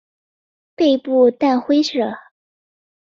[0.75, 2.11] 背部淡灰色。